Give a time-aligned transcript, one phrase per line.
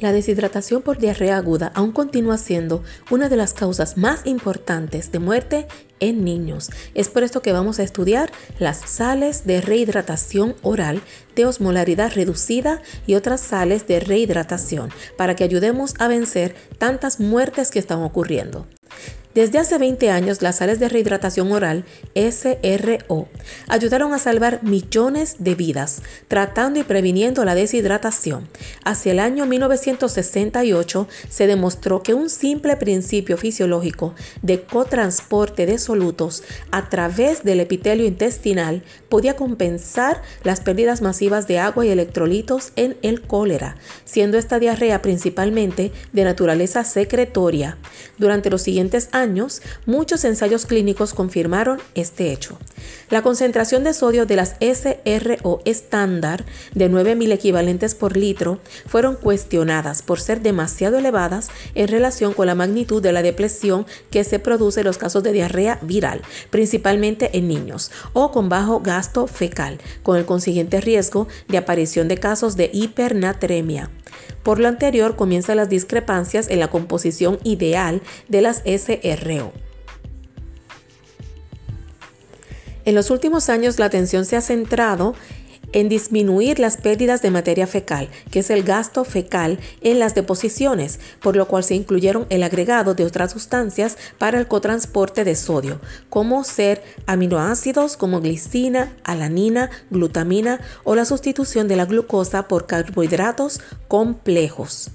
[0.00, 5.18] La deshidratación por diarrea aguda aún continúa siendo una de las causas más importantes de
[5.18, 5.66] muerte
[5.98, 6.70] en niños.
[6.94, 8.30] Es por esto que vamos a estudiar
[8.60, 11.02] las sales de rehidratación oral
[11.34, 17.72] de osmolaridad reducida y otras sales de rehidratación para que ayudemos a vencer tantas muertes
[17.72, 18.66] que están ocurriendo.
[19.34, 21.84] Desde hace 20 años, las sales de rehidratación oral,
[22.14, 23.28] SRO,
[23.68, 28.48] ayudaron a salvar millones de vidas, tratando y previniendo la deshidratación.
[28.84, 36.42] Hacia el año 1968 se demostró que un simple principio fisiológico de cotransporte de solutos
[36.70, 42.96] a través del epitelio intestinal podía compensar las pérdidas masivas de agua y electrolitos en
[43.02, 43.76] el cólera,
[44.06, 47.76] siendo esta diarrea principalmente de naturaleza secretoria.
[48.16, 49.17] Durante los siguientes años,
[49.86, 52.58] muchos ensayos clínicos confirmaron este hecho.
[53.10, 56.44] La concentración de sodio de las SRO estándar
[56.74, 62.54] de 9.000 equivalentes por litro fueron cuestionadas por ser demasiado elevadas en relación con la
[62.54, 67.48] magnitud de la depresión que se produce en los casos de diarrea viral, principalmente en
[67.48, 72.70] niños, o con bajo gasto fecal, con el consiguiente riesgo de aparición de casos de
[72.72, 73.90] hipernatremia.
[74.42, 79.52] Por lo anterior comienzan las discrepancias en la composición ideal de las SRO.
[82.84, 85.14] En los últimos años la atención se ha centrado
[85.72, 91.00] en disminuir las pérdidas de materia fecal, que es el gasto fecal en las deposiciones,
[91.20, 95.80] por lo cual se incluyeron el agregado de otras sustancias para el cotransporte de sodio,
[96.08, 103.60] como ser aminoácidos como glicina, alanina, glutamina o la sustitución de la glucosa por carbohidratos
[103.88, 104.90] complejos.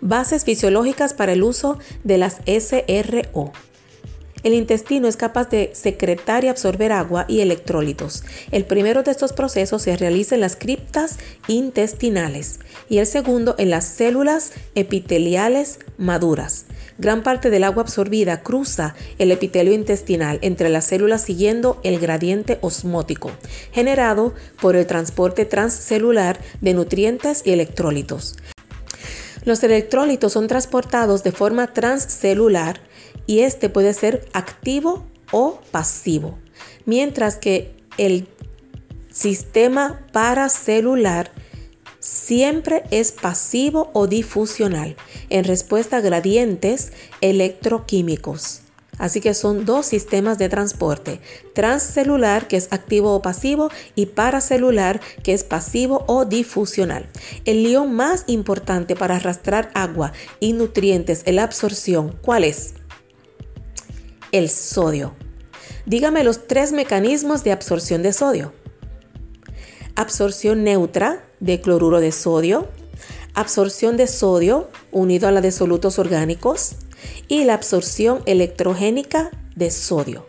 [0.00, 3.52] Bases fisiológicas para el uso de las SRO.
[4.46, 8.22] El intestino es capaz de secretar y absorber agua y electrólitos.
[8.52, 13.70] El primero de estos procesos se realiza en las criptas intestinales y el segundo en
[13.70, 16.66] las células epiteliales maduras.
[16.96, 22.58] Gran parte del agua absorbida cruza el epitelio intestinal entre las células siguiendo el gradiente
[22.60, 23.32] osmótico,
[23.72, 24.32] generado
[24.62, 28.36] por el transporte transcelular de nutrientes y electrólitos.
[29.44, 32.80] Los electrólitos son transportados de forma transcelular
[33.26, 36.38] y este puede ser activo o pasivo,
[36.84, 38.28] mientras que el
[39.10, 41.30] sistema paracelular
[41.98, 44.96] siempre es pasivo o difusional
[45.30, 48.62] en respuesta a gradientes electroquímicos.
[48.98, 51.20] Así que son dos sistemas de transporte,
[51.52, 57.06] transcelular que es activo o pasivo y paracelular que es pasivo o difusional.
[57.44, 62.74] El ion más importante para arrastrar agua y nutrientes en la absorción, ¿cuál es?
[64.32, 65.14] El sodio.
[65.86, 68.52] Dígame los tres mecanismos de absorción de sodio.
[69.94, 72.68] Absorción neutra de cloruro de sodio,
[73.34, 76.76] absorción de sodio unido a la de solutos orgánicos
[77.28, 80.26] y la absorción electrogénica de sodio.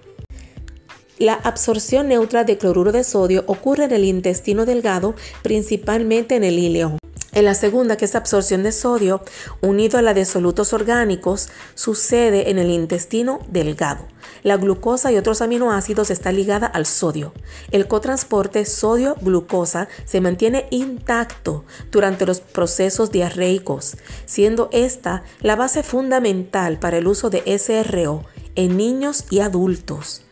[1.17, 6.59] La absorción neutra de cloruro de sodio ocurre en el intestino delgado, principalmente en el
[6.59, 6.99] ileón.
[7.37, 9.21] En la segunda, que es absorción de sodio,
[9.61, 14.07] unido a la de solutos orgánicos, sucede en el intestino delgado.
[14.41, 17.33] La glucosa y otros aminoácidos está ligada al sodio.
[17.69, 26.79] El cotransporte sodio-glucosa se mantiene intacto durante los procesos diarreicos, siendo esta la base fundamental
[26.79, 28.23] para el uso de SRO
[28.55, 30.26] en niños y adultos.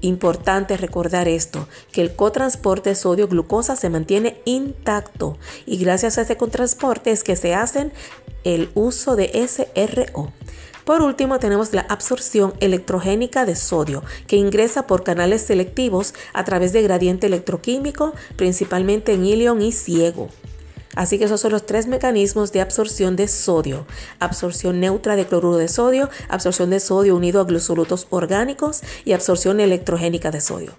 [0.00, 7.10] Importante recordar esto, que el cotransporte sodio-glucosa se mantiene intacto y gracias a ese cotransporte
[7.10, 7.92] es que se hacen
[8.44, 10.32] el uso de SRO.
[10.84, 16.72] Por último tenemos la absorción electrogénica de sodio, que ingresa por canales selectivos a través
[16.72, 20.30] de gradiente electroquímico, principalmente en ilion y ciego.
[20.98, 23.86] Así que esos son los tres mecanismos de absorción de sodio.
[24.18, 29.60] Absorción neutra de cloruro de sodio, absorción de sodio unido a glusolutos orgánicos y absorción
[29.60, 30.72] electrogénica de sodio.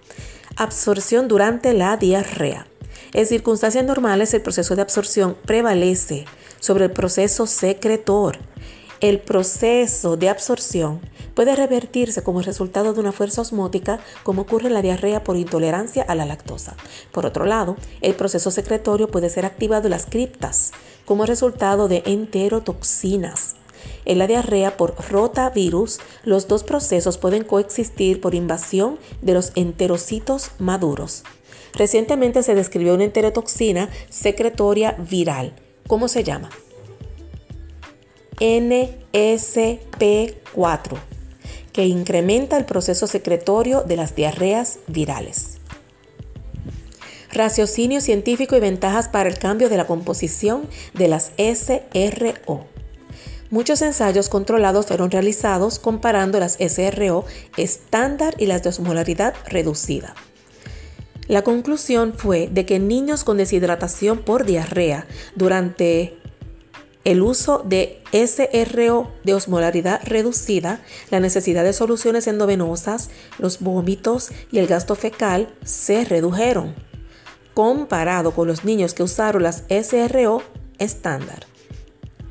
[0.56, 2.66] Absorción durante la diarrea.
[3.14, 6.26] En circunstancias normales el proceso de absorción prevalece
[6.58, 8.36] sobre el proceso secretor.
[9.00, 11.00] El proceso de absorción
[11.34, 16.02] puede revertirse como resultado de una fuerza osmótica como ocurre en la diarrea por intolerancia
[16.02, 16.76] a la lactosa.
[17.10, 20.72] Por otro lado, el proceso secretorio puede ser activado en las criptas
[21.06, 23.56] como resultado de enterotoxinas.
[24.04, 30.50] En la diarrea por rotavirus, los dos procesos pueden coexistir por invasión de los enterocitos
[30.58, 31.24] maduros.
[31.72, 35.54] Recientemente se describió una enterotoxina secretoria viral.
[35.86, 36.50] ¿Cómo se llama?
[38.40, 40.98] NSP4
[41.72, 45.58] que incrementa el proceso secretorio de las diarreas virales.
[47.32, 52.66] raciocinio científico y ventajas para el cambio de la composición de las SRO.
[53.50, 57.24] Muchos ensayos controlados fueron realizados comparando las SRO
[57.56, 60.14] estándar y las de osmolaridad reducida.
[61.28, 66.18] La conclusión fue de que niños con deshidratación por diarrea durante
[67.04, 74.58] el uso de SRO de osmolaridad reducida, la necesidad de soluciones endovenosas, los vómitos y
[74.58, 76.74] el gasto fecal se redujeron,
[77.54, 80.42] comparado con los niños que usaron las SRO
[80.78, 81.46] estándar.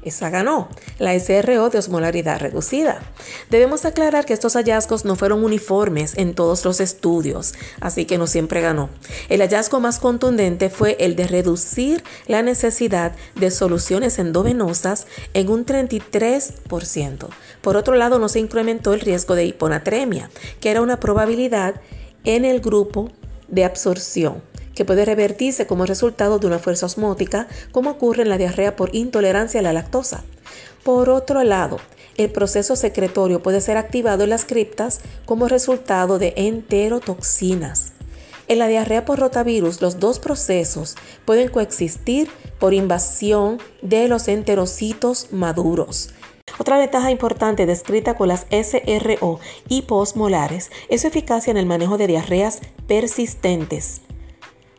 [0.02, 3.02] Esa ganó, la SRO de osmolaridad reducida.
[3.50, 8.26] Debemos aclarar que estos hallazgos no fueron uniformes en todos los estudios, así que no
[8.26, 8.90] siempre ganó.
[9.28, 15.66] El hallazgo más contundente fue el de reducir la necesidad de soluciones endovenosas en un
[15.66, 17.28] 33%.
[17.62, 20.30] Por otro lado, no se incrementó el riesgo de hiponatremia,
[20.62, 21.82] que era una probabilidad
[22.24, 23.12] en el grupo
[23.50, 24.42] de absorción
[24.80, 28.96] que puede revertirse como resultado de una fuerza osmótica, como ocurre en la diarrea por
[28.96, 30.24] intolerancia a la lactosa.
[30.86, 31.82] Por otro lado,
[32.16, 37.92] el proceso secretorio puede ser activado en las criptas como resultado de enterotoxinas.
[38.48, 40.96] En la diarrea por rotavirus, los dos procesos
[41.26, 46.12] pueden coexistir por invasión de los enterocitos maduros.
[46.58, 51.98] Otra ventaja importante descrita con las SRO y posmolares es su eficacia en el manejo
[51.98, 54.04] de diarreas persistentes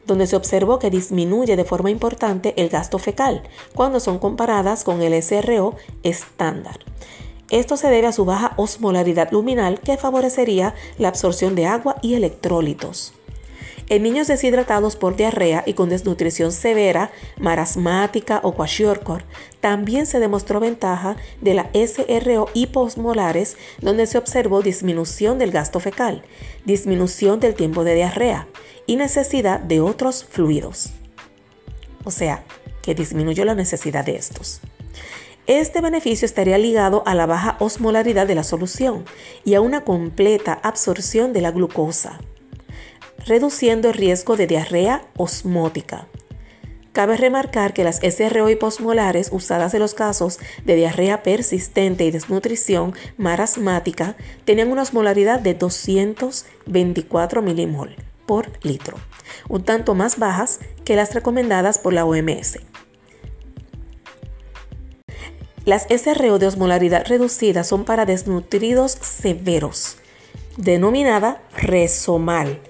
[0.07, 3.43] donde se observó que disminuye de forma importante el gasto fecal
[3.75, 6.81] cuando son comparadas con el SRO estándar.
[7.51, 12.15] Esto se debe a su baja osmolaridad luminal que favorecería la absorción de agua y
[12.15, 13.13] electrólitos.
[13.91, 17.11] En niños deshidratados por diarrea y con desnutrición severa,
[17.41, 19.25] marasmática o kwashiorkor,
[19.59, 26.23] también se demostró ventaja de la SRO hiposmolares, donde se observó disminución del gasto fecal,
[26.65, 28.47] disminución del tiempo de diarrea,
[28.87, 30.91] y necesidad de otros fluidos.
[32.05, 32.45] O sea,
[32.83, 34.61] que disminuyó la necesidad de estos.
[35.49, 39.05] Este beneficio estaría ligado a la baja osmolaridad de la solución
[39.45, 42.21] y a una completa absorción de la glucosa,
[43.27, 46.07] reduciendo el riesgo de diarrea osmótica.
[46.93, 52.95] Cabe remarcar que las SRO hiposmolares usadas en los casos de diarrea persistente y desnutrición
[53.17, 57.95] marasmática tenían una osmolaridad de 224 milimol
[58.27, 58.97] por litro,
[59.49, 62.59] un tanto más bajas que las recomendadas por la OMS.
[65.65, 69.99] Las SRO de osmolaridad reducida son para desnutridos severos,
[70.57, 72.61] denominada resomal,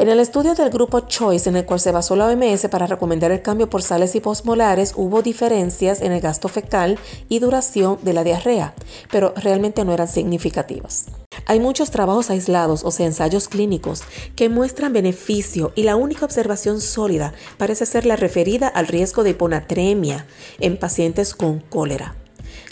[0.00, 3.32] en el estudio del grupo Choice, en el cual se basó la OMS para recomendar
[3.32, 6.98] el cambio por sales hiposmolares, hubo diferencias en el gasto fecal
[7.28, 8.72] y duración de la diarrea,
[9.10, 11.08] pero realmente no eran significativas.
[11.44, 14.02] Hay muchos trabajos aislados, o sea, ensayos clínicos,
[14.36, 19.30] que muestran beneficio y la única observación sólida parece ser la referida al riesgo de
[19.30, 20.26] hiponatremia
[20.60, 22.16] en pacientes con cólera.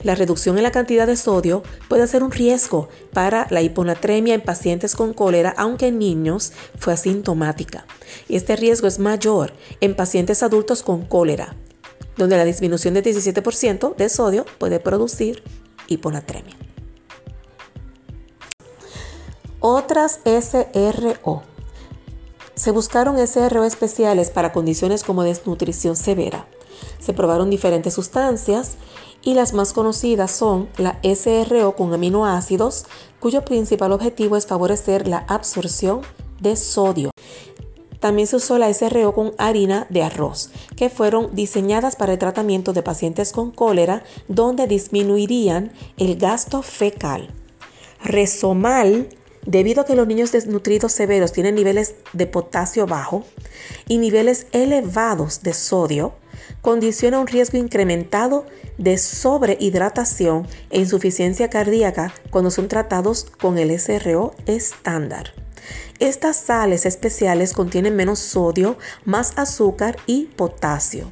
[0.03, 4.41] La reducción en la cantidad de sodio puede ser un riesgo para la hiponatremia en
[4.41, 7.87] pacientes con cólera, aunque en niños fue asintomática.
[8.29, 11.57] Y este riesgo es mayor en pacientes adultos con cólera,
[12.17, 15.43] donde la disminución de 17% de sodio puede producir
[15.89, 16.57] hiponatremia.
[19.61, 21.43] Otras SRO.
[22.55, 26.47] Se buscaron SRO especiales para condiciones como desnutrición severa.
[27.01, 28.77] Se probaron diferentes sustancias
[29.23, 32.87] y las más conocidas son la SRO con aminoácidos,
[33.21, 36.03] cuyo principal objetivo es favorecer la absorción
[36.41, 37.11] de sodio.
[38.01, 42.73] También se usó la SRO con harina de arroz, que fueron diseñadas para el tratamiento
[42.73, 47.29] de pacientes con cólera, donde disminuirían el gasto fecal.
[48.05, 49.09] Resomal,
[49.49, 53.25] debido a que los niños desnutridos severos tienen niveles de potasio bajo
[53.89, 56.13] y niveles elevados de sodio,
[56.61, 58.45] condiciona un riesgo incrementado
[58.77, 65.33] de sobrehidratación e insuficiencia cardíaca cuando son tratados con el SRO estándar.
[65.99, 68.77] Estas sales especiales contienen menos sodio,
[69.07, 71.11] más azúcar y potasio.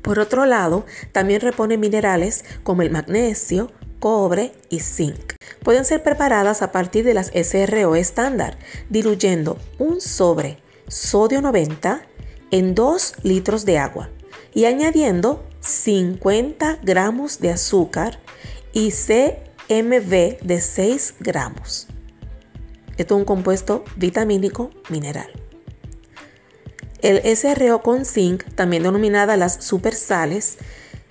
[0.00, 3.72] Por otro lado, también repone minerales como el magnesio,
[4.06, 5.32] cobre y zinc.
[5.64, 8.56] Pueden ser preparadas a partir de las SRO estándar,
[8.88, 12.02] diluyendo un sobre sodio 90
[12.52, 14.10] en 2 litros de agua
[14.54, 18.20] y añadiendo 50 gramos de azúcar
[18.72, 21.88] y CMV de 6 gramos.
[22.98, 25.32] Esto es un compuesto vitamínico mineral.
[27.02, 30.58] El SRO con zinc, también denominada las supersales,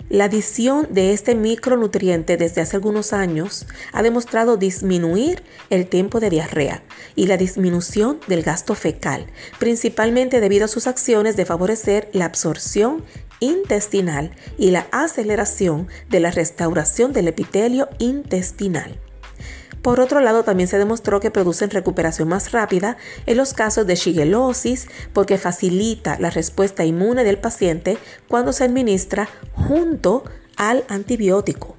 [0.08, 6.30] La adición de este micronutriente desde hace algunos años ha demostrado disminuir el tiempo de
[6.30, 6.84] diarrea
[7.16, 9.26] y la disminución del gasto fecal,
[9.58, 13.04] principalmente debido a sus acciones de favorecer la absorción
[13.40, 19.00] intestinal y la aceleración de la restauración del epitelio intestinal.
[19.86, 23.94] Por otro lado, también se demostró que producen recuperación más rápida en los casos de
[23.94, 30.24] shigellosis porque facilita la respuesta inmune del paciente cuando se administra junto
[30.56, 31.76] al antibiótico.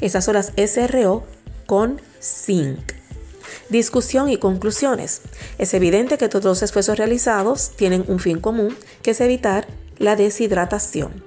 [0.00, 1.22] Esas son las SRO
[1.66, 2.94] con zinc.
[3.68, 5.22] Discusión y conclusiones.
[5.58, 10.16] Es evidente que todos los esfuerzos realizados tienen un fin común, que es evitar la
[10.16, 11.22] deshidratación.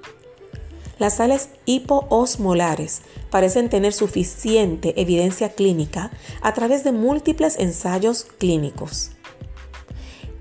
[0.97, 9.12] Las sales hipoosmolares parecen tener suficiente evidencia clínica a través de múltiples ensayos clínicos.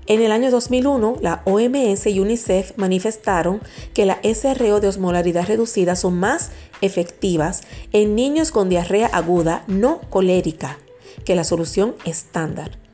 [0.09, 3.61] En el año 2001, la OMS y UNICEF manifestaron
[3.93, 10.01] que la SRO de osmolaridad reducida son más efectivas en niños con diarrea aguda no
[10.09, 10.79] colérica
[11.25, 12.88] que la solución estándar.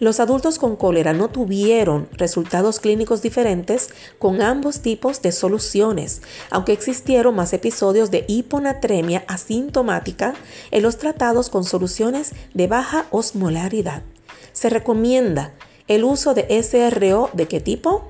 [0.00, 6.72] Los adultos con cólera no tuvieron resultados clínicos diferentes con ambos tipos de soluciones, aunque
[6.72, 10.32] existieron más episodios de hiponatremia asintomática
[10.70, 14.02] en los tratados con soluciones de baja osmolaridad.
[14.54, 15.52] Se recomienda
[15.86, 18.08] el uso de SRO de qué tipo?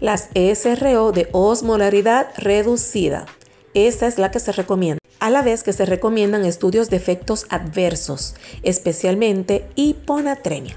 [0.00, 3.24] Las SRO de osmolaridad reducida.
[3.72, 7.46] Esta es la que se recomienda a la vez que se recomiendan estudios de efectos
[7.48, 10.76] adversos, especialmente hiponatremia.